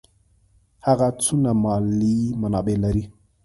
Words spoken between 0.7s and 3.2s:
هغه څونه مالي منابع لري.